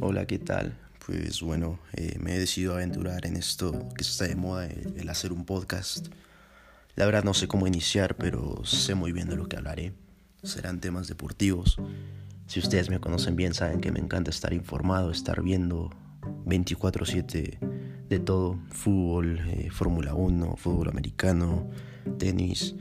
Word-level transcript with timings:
Hola, 0.00 0.26
¿qué 0.26 0.38
tal? 0.38 0.78
Pues 1.04 1.42
bueno, 1.42 1.80
eh, 1.92 2.16
me 2.20 2.36
he 2.36 2.38
decidido 2.38 2.74
aventurar 2.74 3.26
en 3.26 3.36
esto 3.36 3.88
que 3.96 4.02
está 4.02 4.28
de 4.28 4.36
moda, 4.36 4.66
el, 4.66 5.08
hacer 5.08 5.32
un 5.32 5.44
podcast. 5.44 6.06
La 6.94 7.04
verdad 7.04 7.24
no 7.24 7.34
sé 7.34 7.48
cómo 7.48 7.66
iniciar, 7.66 8.16
pero 8.16 8.64
sé 8.64 8.94
muy 8.94 9.10
bien 9.10 9.28
de 9.28 9.34
lo 9.34 9.48
que 9.48 9.56
hablaré. 9.56 9.92
Serán 10.44 10.80
temas 10.80 11.08
deportivos. 11.08 11.78
Si 12.46 12.60
ustedes 12.60 12.90
me 12.90 13.00
conocen 13.00 13.34
bien, 13.34 13.54
saben 13.54 13.80
que 13.80 13.90
me 13.90 13.98
encanta 13.98 14.30
estar 14.30 14.52
informado, 14.52 15.10
estar 15.10 15.42
viendo 15.42 15.90
24/7 16.46 17.58
de 18.08 18.18
todo. 18.20 18.60
Fútbol, 18.70 19.40
eh, 19.48 19.68
Fórmula 19.72 20.14
1, 20.14 20.54
fútbol 20.56 20.90
americano, 20.90 21.68
tenis, 22.18 22.76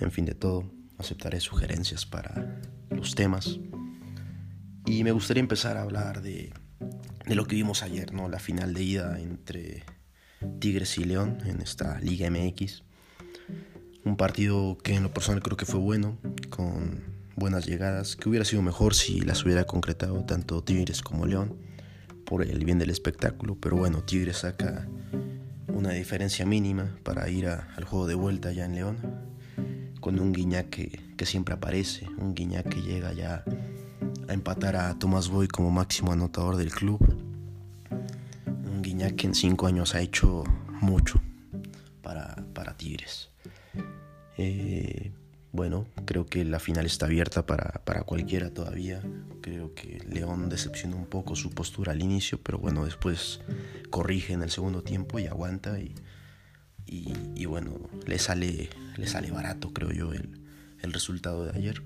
en 0.00 0.12
fin, 0.12 0.24
de 0.24 0.34
todo. 0.34 0.70
Aceptaré 0.98 1.40
sugerencias 1.40 2.06
para 2.06 2.60
los 2.90 3.16
temas. 3.16 3.58
Y 4.88 5.04
me 5.04 5.12
gustaría 5.12 5.42
empezar 5.42 5.76
a 5.76 5.82
hablar 5.82 6.22
de, 6.22 6.50
lo 7.26 7.44
que 7.44 7.56
vimos 7.56 7.82
ayer, 7.82 8.14
¿no? 8.14 8.30
La 8.30 8.38
final 8.38 8.72
de 8.72 8.82
ida 8.82 9.20
entre 9.20 9.84
Tigres 10.60 10.96
y 10.96 11.04
León 11.04 11.40
en 11.44 11.60
esta 11.60 12.00
Liga 12.00 12.30
MX. 12.30 12.84
Un 14.06 14.16
partido 14.16 14.78
que 14.78 14.94
en 14.94 15.02
lo 15.02 15.12
personal 15.12 15.42
creo 15.42 15.58
que 15.58 15.66
fue 15.66 15.78
bueno, 15.78 16.16
con 16.48 17.04
buenas 17.36 17.66
llegadas, 17.66 18.16
que 18.16 18.30
hubiera 18.30 18.46
sido 18.46 18.62
mejor 18.62 18.94
si 18.94 19.20
las 19.20 19.44
hubiera 19.44 19.64
concretado 19.64 20.24
tanto 20.24 20.64
Tigres 20.64 21.02
como 21.02 21.26
León, 21.26 21.58
por 22.24 22.42
el 22.42 22.64
bien 22.64 22.78
del 22.78 22.88
espectáculo, 22.88 23.58
pero 23.60 23.76
bueno, 23.76 24.02
Tigres 24.04 24.38
saca 24.38 24.88
una 25.66 25.90
diferencia 25.90 26.46
mínima 26.46 26.96
para 27.02 27.28
ir 27.28 27.46
al 27.46 27.84
juego 27.84 28.06
de 28.06 28.14
vuelta 28.14 28.52
ya 28.52 28.64
en 28.64 28.74
León, 28.74 28.96
con 30.00 30.18
un 30.18 30.32
Guiñac 30.32 30.70
que, 30.70 30.98
que 31.18 31.26
siempre 31.26 31.54
aparece, 31.54 32.06
un 32.16 32.34
Guiñac 32.34 32.70
que 32.70 32.80
llega 32.80 33.12
ya 33.12 33.44
a 34.28 34.34
empatar 34.34 34.76
a 34.76 34.98
Tomás 34.98 35.28
Boy 35.28 35.48
como 35.48 35.70
máximo 35.70 36.12
anotador 36.12 36.56
del 36.56 36.70
club. 36.70 37.00
Un 38.46 38.82
Guiñac 38.82 39.16
que 39.16 39.26
en 39.26 39.34
cinco 39.34 39.66
años 39.66 39.94
ha 39.94 40.00
hecho 40.00 40.44
mucho 40.80 41.20
para, 42.02 42.36
para 42.54 42.76
Tigres. 42.76 43.30
Eh, 44.36 45.12
bueno, 45.50 45.86
creo 46.04 46.26
que 46.26 46.44
la 46.44 46.60
final 46.60 46.84
está 46.84 47.06
abierta 47.06 47.46
para, 47.46 47.82
para, 47.84 48.02
cualquiera 48.02 48.52
todavía. 48.52 49.02
Creo 49.40 49.74
que 49.74 50.04
León 50.06 50.50
decepcionó 50.50 50.96
un 50.96 51.06
poco 51.06 51.34
su 51.34 51.50
postura 51.50 51.92
al 51.92 52.02
inicio, 52.02 52.38
pero 52.42 52.58
bueno, 52.58 52.84
después 52.84 53.40
corrige 53.88 54.34
en 54.34 54.42
el 54.42 54.50
segundo 54.50 54.82
tiempo 54.82 55.18
y 55.18 55.26
aguanta 55.26 55.80
y, 55.80 55.94
y, 56.86 57.44
bueno, 57.46 57.78
le 58.06 58.18
sale, 58.18 58.70
le 58.96 59.06
sale 59.06 59.30
barato, 59.30 59.72
creo 59.72 59.90
yo, 59.90 60.12
el, 60.12 60.40
el 60.80 60.92
resultado 60.92 61.44
de 61.44 61.58
ayer. 61.58 61.82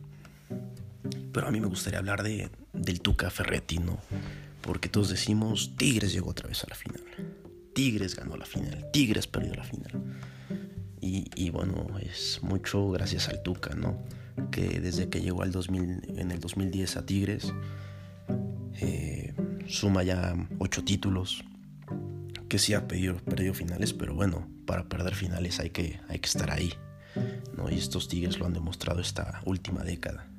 Pero 1.33 1.49
a 1.49 1.51
mí 1.51 1.61
me 1.61 1.67
gustaría 1.67 1.99
hablar 1.99 2.23
de, 2.23 2.51
del 2.73 3.01
Tuca 3.01 3.31
Ferretti, 3.31 3.79
¿no? 3.79 3.99
Porque 4.61 4.89
todos 4.89 5.09
decimos, 5.09 5.75
Tigres 5.77 6.13
llegó 6.13 6.31
otra 6.31 6.49
vez 6.49 6.63
a 6.63 6.69
la 6.69 6.75
final. 6.75 7.03
Tigres 7.75 8.15
ganó 8.15 8.37
la 8.37 8.45
final. 8.45 8.91
Tigres 8.93 9.27
perdió 9.27 9.55
la 9.55 9.65
final. 9.65 10.21
Y, 11.05 11.51
bueno, 11.51 11.99
es 11.99 12.39
mucho 12.43 12.91
gracias 12.91 13.29
al 13.29 13.43
Tuca, 13.43 13.75
¿no? 13.75 13.99
Que 14.53 14.79
desde 14.79 15.09
que 15.09 15.21
llegó 15.21 15.43
al 15.43 15.51
2000, 15.51 16.17
en 16.17 16.31
el 16.31 16.39
2010 16.39 16.97
a 16.97 17.05
Tigres, 17.05 17.53
eh, 18.81 19.35
suma 19.67 20.05
ya 20.05 20.35
ocho 20.59 20.85
títulos. 20.85 21.45
Que 22.49 22.59
sí 22.59 22.75
ha 22.75 22.87
perdido, 22.87 23.17
perdido 23.17 23.53
finales, 23.53 23.93
pero 23.93 24.15
bueno, 24.15 24.49
para 24.65 24.89
perder 24.89 25.17
finales 25.17 25.59
hay 25.59 25.71
que, 25.71 25.99
hay 26.09 26.21
que 26.21 26.29
estar 26.29 26.53
ahí. 26.53 26.73
¿no? 27.57 27.69
Y 27.69 27.75
estos 27.75 28.07
Tigres 28.07 28.39
lo 28.39 28.47
han 28.47 28.53
demostrado 28.53 29.01
esta 29.01 29.41
última 29.45 29.83
década. 29.83 30.32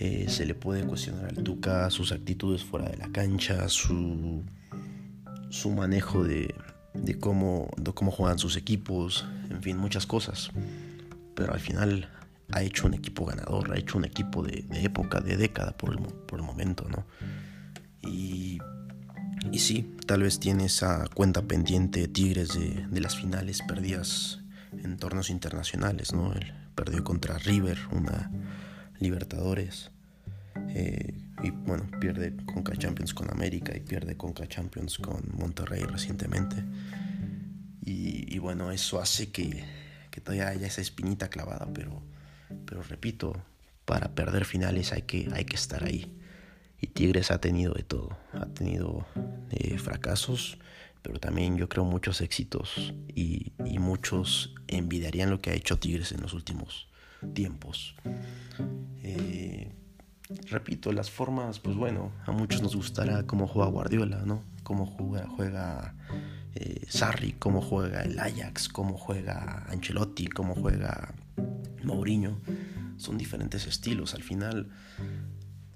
Eh, 0.00 0.26
se 0.28 0.46
le 0.46 0.54
puede 0.54 0.84
cuestionar 0.84 1.26
al 1.26 1.42
Tuca 1.42 1.90
sus 1.90 2.12
actitudes 2.12 2.62
fuera 2.62 2.88
de 2.88 2.96
la 2.96 3.08
cancha, 3.10 3.68
su, 3.68 4.44
su 5.50 5.70
manejo 5.70 6.22
de, 6.22 6.54
de, 6.94 7.18
cómo, 7.18 7.68
de 7.76 7.92
cómo 7.92 8.12
juegan 8.12 8.38
sus 8.38 8.56
equipos, 8.56 9.26
en 9.50 9.60
fin, 9.60 9.76
muchas 9.76 10.06
cosas. 10.06 10.50
Pero 11.34 11.52
al 11.52 11.60
final 11.60 12.08
ha 12.52 12.62
hecho 12.62 12.86
un 12.86 12.94
equipo 12.94 13.26
ganador, 13.26 13.72
ha 13.72 13.78
hecho 13.78 13.98
un 13.98 14.04
equipo 14.04 14.42
de, 14.42 14.64
época, 14.72 15.20
de 15.20 15.36
década 15.36 15.76
por 15.76 15.92
el, 15.92 15.98
por 15.98 16.38
el 16.38 16.44
momento, 16.44 16.86
¿no? 16.88 17.04
Y, 18.08 18.58
y, 19.50 19.58
sí, 19.58 19.96
tal 20.06 20.22
vez 20.22 20.40
tiene 20.40 20.66
esa 20.66 21.06
cuenta 21.14 21.42
pendiente 21.42 22.06
Tigres 22.08 22.50
de, 22.54 23.00
las 23.00 23.16
finales 23.16 23.62
perdidas 23.66 24.40
en 24.72 24.96
torneos 24.96 25.30
internacionales, 25.30 26.12
¿no? 26.12 26.32
Él 26.32 26.52
perdió 26.74 27.04
contra 27.04 27.38
River, 27.38 27.78
una 27.90 28.30
Libertadores. 29.00 29.90
Eh, 30.70 31.14
y 31.42 31.50
bueno, 31.50 31.88
pierde 32.00 32.34
Conca 32.52 32.76
Champions 32.76 33.14
con 33.14 33.30
América 33.30 33.76
y 33.76 33.80
pierde 33.80 34.16
Conca 34.16 34.46
Champions 34.46 34.98
con 34.98 35.22
Monterrey 35.34 35.82
recientemente. 35.82 36.64
Y, 37.90 38.38
bueno, 38.38 38.70
eso 38.70 39.00
hace 39.00 39.30
que, 39.30 39.64
que, 40.10 40.20
todavía 40.20 40.48
haya 40.48 40.66
esa 40.66 40.82
espinita 40.82 41.30
clavada, 41.30 41.66
pero, 41.72 42.02
pero 42.66 42.82
repito, 42.82 43.42
para 43.86 44.14
perder 44.14 44.44
finales 44.44 44.92
hay 44.92 45.02
que, 45.02 45.30
hay 45.32 45.46
que 45.46 45.56
estar 45.56 45.84
ahí. 45.84 46.14
Y 46.82 46.88
Tigres 46.88 47.30
ha 47.30 47.40
tenido 47.40 47.72
de 47.72 47.84
todo, 47.84 48.18
ha 48.34 48.44
tenido 48.44 49.06
eh, 49.50 49.78
fracasos, 49.78 50.58
pero 51.00 51.18
también 51.18 51.56
yo 51.56 51.70
creo 51.70 51.84
muchos 51.84 52.20
éxitos 52.20 52.92
y, 53.08 53.52
y 53.64 53.78
muchos 53.78 54.54
envidiarían 54.66 55.30
lo 55.30 55.40
que 55.40 55.50
ha 55.50 55.54
hecho 55.54 55.78
Tigres 55.78 56.12
en 56.12 56.20
los 56.20 56.34
últimos 56.34 56.87
tiempos. 57.34 57.94
Eh, 59.02 59.72
repito, 60.50 60.92
las 60.92 61.10
formas, 61.10 61.58
pues 61.58 61.76
bueno, 61.76 62.12
a 62.26 62.32
muchos 62.32 62.62
nos 62.62 62.76
gustará 62.76 63.24
cómo 63.24 63.46
juega 63.46 63.70
Guardiola, 63.70 64.22
¿no? 64.24 64.42
Cómo 64.62 64.86
juega, 64.86 65.94
eh, 66.54 66.84
Sarri, 66.88 67.32
cómo 67.32 67.62
juega 67.62 68.02
el 68.02 68.18
Ajax, 68.18 68.68
cómo 68.68 68.98
juega 68.98 69.64
Ancelotti, 69.68 70.26
cómo 70.26 70.54
juega 70.54 71.14
Mourinho. 71.82 72.38
Son 72.96 73.16
diferentes 73.16 73.66
estilos. 73.66 74.14
Al 74.14 74.22
final, 74.22 74.68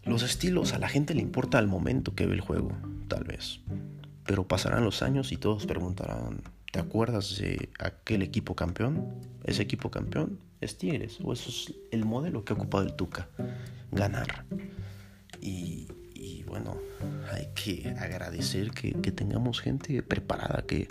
los 0.04 0.22
estilos 0.22 0.72
a 0.72 0.78
la 0.78 0.88
gente 0.88 1.14
le 1.14 1.22
importa 1.22 1.58
al 1.58 1.68
momento 1.68 2.14
que 2.14 2.26
ve 2.26 2.34
el 2.34 2.40
juego, 2.40 2.72
tal 3.08 3.24
vez. 3.24 3.60
Pero 4.24 4.46
pasarán 4.46 4.84
los 4.84 5.02
años 5.02 5.32
y 5.32 5.36
todos 5.36 5.66
preguntarán, 5.66 6.42
¿te 6.70 6.80
acuerdas 6.80 7.38
de 7.38 7.70
aquel 7.78 8.22
equipo 8.22 8.54
campeón? 8.54 9.14
¿Ese 9.44 9.62
equipo 9.62 9.90
campeón? 9.90 10.38
Es 10.62 10.78
Tigres, 10.78 11.18
o 11.22 11.32
eso 11.32 11.50
es 11.50 11.74
el 11.90 12.04
modelo 12.04 12.44
que 12.44 12.52
ha 12.52 12.56
ocupado 12.56 12.84
el 12.84 12.94
Tuca, 12.94 13.28
ganar. 13.90 14.44
Y, 15.40 15.88
bueno, 16.46 16.76
hay 17.32 17.48
que 17.54 17.94
agradecer 17.98 18.70
que, 18.70 18.92
tengamos 19.12 19.60
gente 19.60 20.02
preparada, 20.02 20.64
que, 20.66 20.86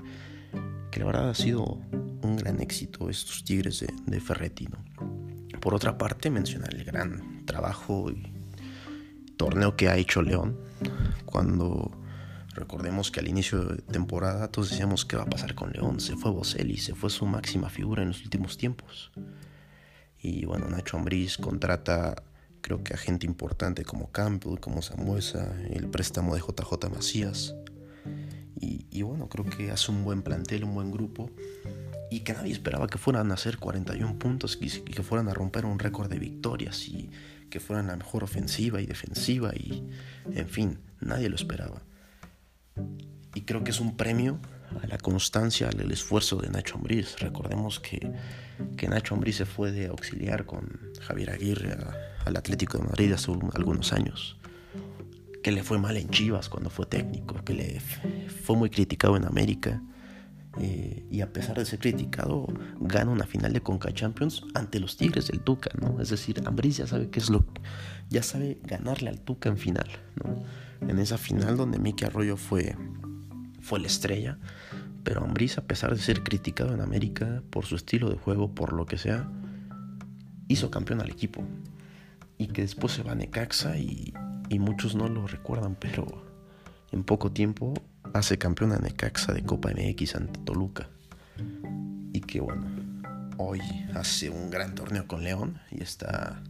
que, 0.91 0.99
la 0.99 1.05
verdad 1.05 1.29
ha 1.29 1.35
sido 1.35 1.63
un 1.63 2.35
gran 2.35 2.59
éxito 2.61 3.09
estos 3.09 3.43
Tigres 3.43 3.79
de, 3.79 3.87
de 4.05 4.19
Ferretti. 4.19 4.67
Por 5.59 5.75
otra 5.75 5.97
parte, 5.97 6.29
mencionar 6.29 6.73
el 6.73 6.83
gran 6.83 7.45
trabajo 7.45 8.11
y 8.11 8.33
torneo 9.37 9.75
que 9.75 9.89
ha 9.89 9.97
hecho 9.97 10.21
León, 10.21 10.57
cuando 11.25 11.91
recordemos 12.53 13.11
que 13.11 13.19
al 13.19 13.27
inicio 13.27 13.63
de 13.63 13.81
temporada 13.81 14.49
todos 14.49 14.71
decíamos 14.71 15.05
qué 15.05 15.15
va 15.17 15.23
a 15.23 15.29
pasar 15.29 15.55
con 15.55 15.71
León, 15.71 15.99
se 15.99 16.15
fue 16.15 16.31
Boselli, 16.31 16.77
se 16.77 16.95
fue 16.95 17.09
su 17.09 17.25
máxima 17.25 17.69
figura 17.69 18.01
en 18.01 18.09
los 18.09 18.23
últimos 18.23 18.57
tiempos. 18.57 19.11
Y 20.21 20.45
bueno, 20.45 20.69
Nacho 20.69 20.97
Ambriz 20.97 21.37
contrata 21.37 22.23
creo 22.61 22.83
que 22.83 22.93
a 22.93 22.97
gente 22.97 23.25
importante 23.25 23.83
como 23.83 24.11
Campbell, 24.11 24.59
como 24.59 24.81
Samuesa, 24.81 25.55
el 25.69 25.87
préstamo 25.87 26.35
de 26.35 26.41
JJ 26.41 26.89
Macías. 26.93 27.55
Y, 28.63 29.01
bueno, 29.01 29.27
creo 29.27 29.45
que 29.45 29.71
hace 29.71 29.91
un 29.91 30.03
buen 30.03 30.21
plantel, 30.21 30.63
un 30.63 30.75
buen 30.75 30.91
grupo. 30.91 31.31
Y 32.11 32.19
que 32.19 32.33
nadie 32.33 32.51
esperaba 32.51 32.87
que 32.87 32.99
fueran 32.99 33.31
a 33.31 33.33
hacer 33.33 33.57
41 33.57 34.19
puntos 34.19 34.59
y 34.61 34.69
que 34.69 35.01
fueran 35.01 35.29
a 35.29 35.33
romper 35.33 35.65
un 35.65 35.79
récord 35.79 36.09
de 36.11 36.19
victorias 36.19 36.87
y 36.87 37.09
que 37.49 37.59
fueran 37.59 37.87
la 37.87 37.95
mejor 37.95 38.23
ofensiva 38.23 38.81
y 38.81 38.85
defensiva 38.85 39.51
y 39.55 39.89
en 40.33 40.47
fin, 40.47 40.79
nadie 40.99 41.29
lo 41.29 41.35
esperaba. 41.35 41.81
Y 43.33 43.41
creo 43.41 43.63
que 43.63 43.71
es 43.71 43.79
un 43.79 43.97
premio 43.97 44.39
a 44.81 44.87
la 44.87 44.97
constancia, 44.97 45.69
al 45.69 45.91
esfuerzo 45.91 46.37
de 46.37 46.49
Nacho 46.49 46.75
Ambriz. 46.75 47.17
Recordemos 47.19 47.79
que, 47.79 48.11
que 48.77 48.87
Nacho 48.87 49.15
Ambriz 49.15 49.37
se 49.37 49.45
fue 49.45 49.71
de 49.71 49.87
auxiliar 49.87 50.45
con 50.45 50.79
Javier 51.01 51.31
Aguirre 51.31 51.77
al 52.25 52.37
Atlético 52.37 52.77
de 52.77 52.85
Madrid 52.85 53.13
hace 53.13 53.31
algunos 53.31 53.93
años. 53.93 54.37
Que 55.43 55.51
le 55.51 55.63
fue 55.63 55.79
mal 55.79 55.97
en 55.97 56.09
Chivas 56.09 56.49
cuando 56.49 56.69
fue 56.69 56.85
técnico, 56.85 57.35
que 57.43 57.53
le 57.53 57.79
fue 57.79 58.55
muy 58.55 58.69
criticado 58.69 59.17
en 59.17 59.25
América. 59.25 59.81
Eh, 60.59 61.05
y 61.09 61.21
a 61.21 61.31
pesar 61.31 61.57
de 61.57 61.65
ser 61.65 61.79
criticado, 61.79 62.45
gana 62.79 63.09
una 63.09 63.25
final 63.25 63.53
de 63.53 63.61
Conca 63.61 63.93
Champions 63.93 64.43
ante 64.53 64.79
los 64.79 64.97
Tigres 64.97 65.27
del 65.27 65.39
Tuca, 65.39 65.71
¿no? 65.79 66.01
Es 66.01 66.09
decir, 66.09 66.43
Ambriz 66.45 66.77
ya 66.77 66.87
sabe 66.87 67.09
qué 67.09 67.19
es 67.19 67.29
lo 67.29 67.45
ya 68.11 68.21
sabe 68.21 68.59
ganarle 68.63 69.09
al 69.09 69.21
Tuca 69.21 69.49
en 69.49 69.57
final, 69.57 69.87
¿no? 70.21 70.43
En 70.87 70.99
esa 70.99 71.17
final 71.17 71.55
donde 71.55 71.79
Miki 71.79 72.03
Arroyo 72.05 72.35
fue 72.35 72.75
fue 73.61 73.79
la 73.79 73.87
estrella, 73.87 74.37
pero 75.03 75.23
Ambriz, 75.23 75.57
a 75.57 75.63
pesar 75.63 75.95
de 75.95 76.01
ser 76.01 76.23
criticado 76.23 76.73
en 76.73 76.81
América 76.81 77.41
por 77.49 77.65
su 77.65 77.75
estilo 77.75 78.09
de 78.09 78.17
juego, 78.17 78.53
por 78.53 78.73
lo 78.73 78.85
que 78.85 78.97
sea, 78.97 79.29
hizo 80.47 80.69
campeón 80.69 81.01
al 81.01 81.09
equipo. 81.09 81.43
Y 82.37 82.47
que 82.47 82.61
después 82.61 82.93
se 82.93 83.03
va 83.03 83.13
a 83.13 83.15
Necaxa 83.15 83.77
y, 83.77 84.13
muchos 84.59 84.95
no 84.95 85.07
lo 85.07 85.27
recuerdan, 85.27 85.75
pero 85.79 86.05
en 86.91 87.03
poco 87.03 87.31
tiempo 87.31 87.73
hace 88.13 88.37
campeón 88.37 88.73
a 88.73 88.77
Necaxa 88.77 89.33
de 89.33 89.43
Copa 89.43 89.69
MX 89.69 90.15
ante 90.15 90.39
Toluca. 90.41 90.89
Y 92.13 92.19
que 92.19 92.41
bueno, 92.41 92.65
hoy 93.37 93.61
hace 93.95 94.29
un 94.29 94.49
gran 94.51 94.75
torneo 94.75 95.07
con 95.07 95.23
León 95.23 95.59
y 95.71 95.81
está 95.81 96.43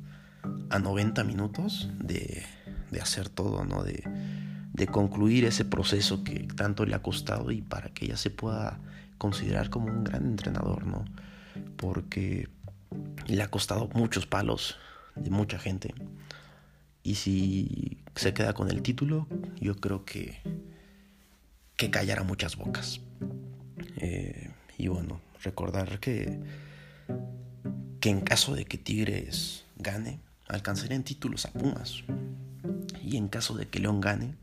a 0.70 0.80
90 0.80 1.24
minutos 1.24 1.90
de, 2.00 2.44
de 2.90 3.02
hacer 3.02 3.30
todo, 3.30 3.64
¿no? 3.64 3.84
De, 3.84 4.04
de 4.74 4.88
concluir 4.88 5.46
ese 5.46 5.66
proceso 5.66 6.24
que 6.24 6.48
tanto 6.56 6.86
le 6.86 6.96
ha 6.96 7.02
costado 7.02 7.52
y 7.52 7.62
para 7.62 7.90
que 7.90 8.06
ella 8.06 8.18
se 8.18 8.30
pueda 8.30 8.80
considerar 9.18 9.70
como 9.70 9.88
un 9.88 10.04
gran 10.04 10.26
entrenador, 10.26 10.86
¿no? 10.88 11.06
Porque 11.76 12.50
le 13.28 13.42
ha 13.44 13.50
costado 13.50 13.90
muchos 13.94 14.26
palos 14.26 14.78
de 15.16 15.30
mucha 15.30 15.60
gente. 15.60 15.94
Y 17.04 17.16
si 17.16 18.00
se 18.16 18.34
queda 18.34 18.54
con 18.54 18.70
el 18.70 18.82
título, 18.82 19.28
yo 19.60 19.76
creo 19.76 20.06
que, 20.06 20.40
que 21.76 21.92
callará 21.92 22.24
muchas 22.24 22.56
bocas. 22.56 23.02
Eh, 23.98 24.50
y 24.78 24.88
bueno, 24.88 25.22
recordar 25.44 26.00
que, 26.00 26.40
que 28.00 28.10
en 28.10 28.22
caso 28.22 28.56
de 28.56 28.66
que 28.66 28.78
Tigres 28.78 29.66
gane, 29.78 30.20
alcanzaría 30.48 30.96
en 30.96 31.04
títulos 31.04 31.46
a 31.46 31.52
Pumas. 31.52 32.04
Y 33.04 33.18
en 33.18 33.28
caso 33.28 33.56
de 33.56 33.68
que 33.68 33.80
León 33.80 34.00
gane, 34.00 34.36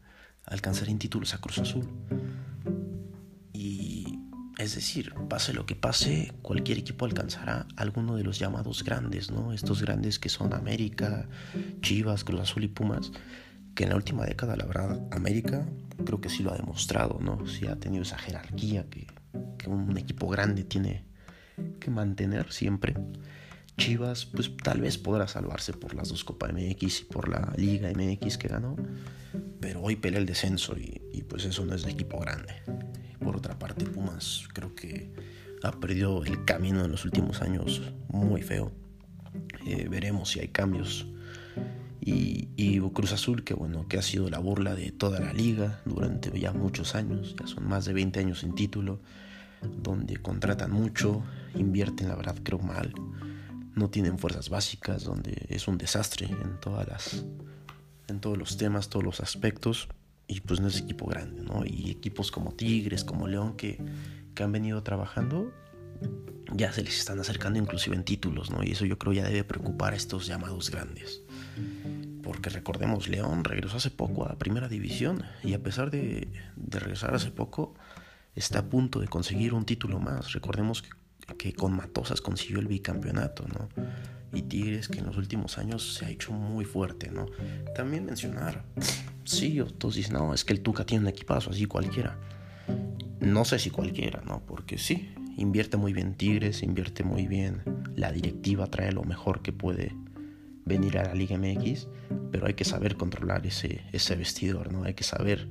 alcanzar 0.50 0.88
en 0.88 0.98
títulos 0.98 1.34
a 1.34 1.38
Cruz 1.38 1.58
Azul. 1.58 1.88
Y 3.52 4.18
es 4.58 4.74
decir, 4.74 5.14
pase 5.28 5.52
lo 5.52 5.66
que 5.66 5.76
pase, 5.76 6.32
cualquier 6.42 6.78
equipo 6.78 7.04
alcanzará 7.04 7.66
alguno 7.76 8.16
de 8.16 8.24
los 8.24 8.38
llamados 8.38 8.82
grandes, 8.84 9.30
¿no? 9.30 9.52
Estos 9.52 9.82
grandes 9.82 10.18
que 10.18 10.28
son 10.28 10.52
América, 10.52 11.28
Chivas, 11.80 12.24
Cruz 12.24 12.40
Azul 12.40 12.64
y 12.64 12.68
Pumas, 12.68 13.12
que 13.74 13.84
en 13.84 13.90
la 13.90 13.96
última 13.96 14.24
década, 14.24 14.56
la 14.56 14.66
verdad, 14.66 15.00
América 15.12 15.66
creo 16.04 16.20
que 16.20 16.28
sí 16.28 16.42
lo 16.42 16.52
ha 16.52 16.56
demostrado, 16.56 17.18
¿no? 17.20 17.46
Sí 17.46 17.66
ha 17.66 17.76
tenido 17.76 18.02
esa 18.02 18.18
jerarquía 18.18 18.88
que, 18.90 19.06
que 19.58 19.68
un 19.68 19.96
equipo 19.96 20.28
grande 20.28 20.64
tiene 20.64 21.04
que 21.80 21.90
mantener 21.90 22.52
siempre. 22.52 22.94
Chivas, 23.76 24.26
pues 24.26 24.50
tal 24.56 24.80
vez 24.80 24.98
podrá 24.98 25.28
salvarse 25.28 25.72
por 25.72 25.94
las 25.94 26.08
dos 26.08 26.24
Copa 26.24 26.48
MX 26.48 27.02
y 27.02 27.04
por 27.04 27.28
la 27.28 27.52
Liga 27.56 27.90
MX 27.90 28.36
que 28.36 28.48
ganó, 28.48 28.76
pero 29.60 29.82
hoy 29.82 29.96
pelea 29.96 30.20
el 30.20 30.26
descenso 30.26 30.76
y, 30.76 31.22
pues 31.28 31.44
eso 31.44 31.64
no 31.64 31.74
es 31.74 31.82
de 31.82 31.90
equipo 31.90 32.18
grande. 32.18 32.54
Por 33.20 33.36
otra 33.36 33.58
parte, 33.58 33.84
Pumas 33.84 34.48
creo 34.54 34.74
que 34.74 35.10
ha 35.62 35.72
perdido 35.72 36.24
el 36.24 36.44
camino 36.44 36.84
en 36.84 36.90
los 36.90 37.04
últimos 37.04 37.42
años 37.42 37.82
muy 38.08 38.42
feo. 38.42 38.72
Eh, 39.66 39.88
veremos 39.90 40.30
si 40.30 40.40
hay 40.40 40.48
cambios. 40.48 41.06
Y, 42.00 42.48
y, 42.56 42.80
Cruz 42.80 43.12
Azul, 43.12 43.44
que 43.44 43.54
bueno, 43.54 43.86
que 43.88 43.98
ha 43.98 44.02
sido 44.02 44.30
la 44.30 44.38
burla 44.38 44.74
de 44.74 44.92
toda 44.92 45.20
la 45.20 45.32
liga 45.32 45.80
durante 45.84 46.38
ya 46.38 46.52
muchos 46.52 46.94
años, 46.94 47.36
ya 47.38 47.46
son 47.46 47.68
más 47.68 47.84
de 47.84 47.92
20 47.92 48.20
años 48.20 48.40
sin 48.40 48.54
título, 48.54 49.00
donde 49.82 50.16
contratan 50.16 50.70
mucho, 50.70 51.22
invierten 51.54 52.08
la 52.08 52.14
verdad 52.14 52.36
creo 52.42 52.60
mal 52.60 52.92
no 53.78 53.88
tienen 53.88 54.18
fuerzas 54.18 54.50
básicas, 54.50 55.04
donde 55.04 55.46
es 55.48 55.68
un 55.68 55.78
desastre 55.78 56.26
en 56.26 56.60
todas 56.60 56.86
las 56.88 57.24
en 58.08 58.20
todos 58.20 58.36
los 58.36 58.56
temas, 58.56 58.88
todos 58.88 59.04
los 59.04 59.20
aspectos 59.20 59.88
y 60.26 60.40
pues 60.40 60.60
no 60.60 60.68
es 60.68 60.78
equipo 60.78 61.06
grande, 61.06 61.42
¿no? 61.42 61.64
Y 61.64 61.90
equipos 61.90 62.30
como 62.30 62.52
Tigres, 62.52 63.04
como 63.04 63.26
León 63.28 63.56
que, 63.56 63.78
que 64.34 64.42
han 64.42 64.52
venido 64.52 64.82
trabajando 64.82 65.52
ya 66.52 66.72
se 66.72 66.82
les 66.82 66.98
están 66.98 67.20
acercando 67.20 67.58
inclusive 67.58 67.94
en 67.94 68.04
títulos, 68.04 68.50
¿no? 68.50 68.62
Y 68.62 68.72
eso 68.72 68.86
yo 68.86 68.98
creo 68.98 69.12
ya 69.12 69.24
debe 69.24 69.44
preocupar 69.44 69.92
a 69.92 69.96
estos 69.96 70.26
llamados 70.26 70.70
grandes. 70.70 71.22
Porque 72.22 72.50
recordemos, 72.50 73.08
León 73.08 73.44
regresó 73.44 73.76
hace 73.76 73.90
poco 73.90 74.26
a 74.26 74.38
Primera 74.38 74.68
División 74.68 75.24
y 75.42 75.54
a 75.54 75.62
pesar 75.62 75.90
de, 75.90 76.28
de 76.56 76.78
regresar 76.78 77.14
hace 77.14 77.30
poco, 77.30 77.74
está 78.34 78.60
a 78.60 78.64
punto 78.64 79.00
de 79.00 79.08
conseguir 79.08 79.52
un 79.54 79.64
título 79.64 79.98
más. 79.98 80.32
Recordemos 80.32 80.82
que 80.82 80.90
que 81.36 81.52
con 81.52 81.72
Matosas 81.76 82.20
consiguió 82.20 82.60
el 82.60 82.66
bicampeonato, 82.66 83.46
¿no? 83.48 83.68
Y 84.32 84.42
Tigres 84.42 84.88
que 84.88 84.98
en 84.98 85.06
los 85.06 85.16
últimos 85.16 85.58
años 85.58 85.94
se 85.94 86.04
ha 86.04 86.10
hecho 86.10 86.32
muy 86.32 86.64
fuerte, 86.64 87.10
¿no? 87.10 87.26
También 87.74 88.04
mencionar, 88.04 88.64
sí, 89.24 89.60
todos 89.78 89.94
dicen, 89.94 90.14
no, 90.14 90.34
es 90.34 90.44
que 90.44 90.52
el 90.52 90.60
Tuca 90.60 90.84
tiene 90.84 91.04
un 91.04 91.08
equipazo, 91.08 91.50
así 91.50 91.66
cualquiera. 91.66 92.18
No 93.20 93.44
sé 93.44 93.58
si 93.58 93.70
cualquiera, 93.70 94.22
¿no? 94.26 94.42
Porque 94.46 94.78
sí, 94.78 95.14
invierte 95.36 95.76
muy 95.76 95.92
bien 95.92 96.14
Tigres, 96.14 96.62
invierte 96.62 97.04
muy 97.04 97.26
bien, 97.26 97.62
la 97.96 98.12
directiva 98.12 98.66
trae 98.66 98.92
lo 98.92 99.02
mejor 99.02 99.42
que 99.42 99.52
puede 99.52 99.94
venir 100.64 100.98
a 100.98 101.04
la 101.04 101.14
Liga 101.14 101.38
MX, 101.38 101.88
pero 102.30 102.46
hay 102.46 102.54
que 102.54 102.64
saber 102.64 102.96
controlar 102.96 103.46
ese, 103.46 103.82
ese 103.92 104.16
vestidor, 104.16 104.72
¿no? 104.72 104.84
Hay 104.84 104.94
que 104.94 105.04
saber 105.04 105.48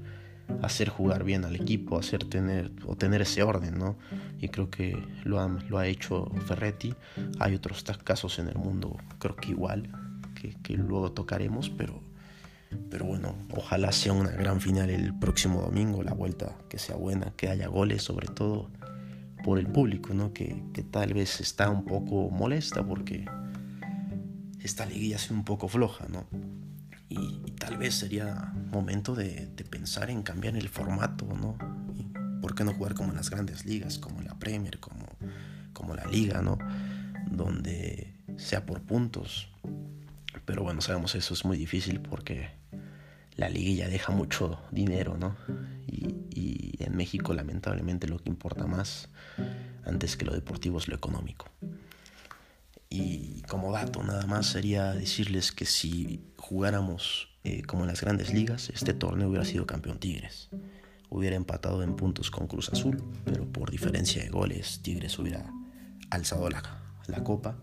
hacer 0.61 0.89
jugar 0.89 1.23
bien 1.23 1.45
al 1.45 1.55
equipo, 1.55 1.97
hacer 1.97 2.23
tener 2.25 2.71
o 2.85 2.95
tener 2.95 3.21
ese 3.21 3.43
orden, 3.43 3.77
¿no? 3.77 3.97
Y 4.39 4.49
creo 4.49 4.69
que 4.69 4.97
lo 5.23 5.39
ha, 5.39 5.47
lo 5.47 5.77
ha 5.77 5.87
hecho 5.87 6.29
Ferretti. 6.45 6.93
Hay 7.39 7.55
otros 7.55 7.83
casos 8.03 8.39
en 8.39 8.47
el 8.47 8.55
mundo, 8.55 8.97
creo 9.19 9.35
que 9.35 9.51
igual, 9.51 9.89
que, 10.63 10.77
luego 10.77 11.11
tocaremos, 11.11 11.69
pero, 11.69 12.01
pero 12.89 13.05
bueno, 13.05 13.35
ojalá 13.51 13.91
sea 13.91 14.13
una 14.13 14.31
gran 14.31 14.61
final 14.61 14.89
el 14.89 15.17
próximo 15.17 15.61
domingo, 15.61 16.03
la 16.03 16.13
vuelta 16.13 16.55
que 16.69 16.77
sea 16.77 16.95
buena, 16.95 17.33
que 17.35 17.49
haya 17.49 17.67
goles, 17.67 18.03
sobre 18.03 18.27
todo 18.27 18.69
por 19.43 19.59
el 19.59 19.67
público, 19.67 20.13
¿no? 20.13 20.33
Que, 20.33 20.63
que 20.73 20.83
tal 20.83 21.13
vez 21.13 21.41
está 21.41 21.69
un 21.69 21.85
poco 21.85 22.29
molesta 22.29 22.85
porque 22.85 23.25
esta 24.61 24.85
liguilla 24.85 25.17
ha 25.17 25.33
un 25.33 25.43
poco 25.43 25.67
floja, 25.67 26.07
¿no? 26.09 26.25
Y, 27.09 27.51
tal 27.51 27.77
vez 27.77 27.95
sería 27.95 28.53
momento 28.71 29.15
de, 29.15 29.47
pensar 29.69 30.09
en 30.09 30.23
cambiar 30.23 30.55
el 30.55 30.69
formato, 30.69 31.25
¿no? 31.25 31.57
¿Por 32.41 32.55
qué 32.55 32.63
no 32.63 32.73
jugar 32.73 32.93
como 32.93 33.09
en 33.09 33.17
las 33.17 33.29
grandes 33.29 33.65
ligas, 33.65 33.97
como 33.97 34.21
la 34.21 34.37
Premier, 34.37 34.79
como, 34.79 35.05
como 35.73 35.95
la 35.95 36.05
Liga, 36.05 36.41
¿no? 36.41 36.57
Donde 37.29 38.13
sea 38.37 38.65
por 38.65 38.81
puntos. 38.81 39.49
Pero 40.45 40.63
bueno, 40.63 40.81
sabemos 40.81 41.15
eso 41.15 41.33
es 41.33 41.45
muy 41.45 41.57
difícil 41.57 41.99
porque 41.99 42.49
la 43.35 43.49
liguilla 43.49 43.87
deja 43.87 44.13
mucho 44.13 44.59
dinero, 44.71 45.17
¿no? 45.17 45.35
Y, 45.87 46.15
y 46.31 46.83
en 46.83 46.95
México 46.95 47.33
lamentablemente 47.33 48.07
lo 48.07 48.19
que 48.19 48.29
importa 48.29 48.65
más 48.67 49.09
antes 49.85 50.17
que 50.17 50.25
lo 50.25 50.33
deportivo 50.33 50.77
es 50.77 50.87
lo 50.87 50.95
económico. 50.95 51.49
Y 52.89 53.41
como 53.43 53.71
dato 53.71 54.03
nada 54.03 54.25
más 54.25 54.47
sería 54.47 54.93
decirles 54.93 55.51
que 55.51 55.65
si 55.65 56.31
jugáramos 56.37 57.29
eh, 57.43 57.63
como 57.63 57.83
en 57.83 57.87
las 57.87 58.01
grandes 58.01 58.33
ligas, 58.33 58.69
este 58.69 58.93
torneo 58.93 59.29
hubiera 59.29 59.45
sido 59.45 59.65
campeón 59.65 59.99
Tigres. 59.99 60.49
Hubiera 61.09 61.35
empatado 61.35 61.83
en 61.83 61.95
puntos 61.95 62.31
con 62.31 62.47
Cruz 62.47 62.69
Azul, 62.69 63.01
pero 63.25 63.45
por 63.51 63.71
diferencia 63.71 64.23
de 64.23 64.29
goles 64.29 64.81
Tigres 64.81 65.17
hubiera 65.19 65.51
alzado 66.09 66.49
la, 66.49 66.61
la 67.07 67.23
copa. 67.23 67.57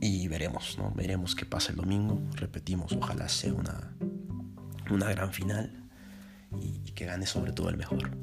Y 0.00 0.28
veremos, 0.28 0.78
¿no? 0.78 0.92
Veremos 0.94 1.34
qué 1.34 1.44
pasa 1.44 1.70
el 1.70 1.76
domingo. 1.76 2.22
Repetimos, 2.34 2.92
ojalá 2.92 3.28
sea 3.28 3.52
una, 3.52 3.96
una 4.90 5.10
gran 5.10 5.32
final 5.32 5.88
y 6.60 6.92
que 6.92 7.04
gane 7.04 7.26
sobre 7.26 7.52
todo 7.52 7.68
el 7.68 7.76
mejor. 7.76 8.16